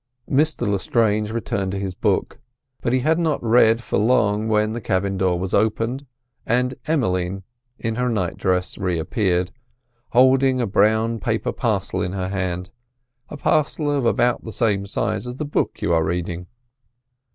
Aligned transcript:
Mr 0.27 0.67
Lestrange 0.67 1.29
returned 1.29 1.71
to 1.71 1.77
his 1.77 1.93
book, 1.93 2.39
but 2.81 2.91
he 2.91 3.01
had 3.01 3.19
not 3.19 3.39
read 3.43 3.83
for 3.83 3.99
long 3.99 4.47
when 4.47 4.73
the 4.73 4.81
cabin 4.81 5.15
door 5.15 5.37
was 5.37 5.53
opened, 5.53 6.07
and 6.43 6.73
Emmeline, 6.87 7.43
in 7.77 7.97
her 7.97 8.09
nightdress, 8.09 8.79
reappeared, 8.79 9.51
holding 10.09 10.59
a 10.59 10.65
brown 10.65 11.19
paper 11.19 11.51
parcel 11.51 12.01
in 12.01 12.13
her 12.13 12.29
hand, 12.29 12.71
a 13.29 13.37
parcel 13.37 13.91
of 13.91 14.03
about 14.03 14.43
the 14.43 14.51
same 14.51 14.87
size 14.87 15.27
as 15.27 15.35
the 15.35 15.45
book 15.45 15.83
you 15.83 15.93
are 15.93 16.03
reading. 16.03 16.47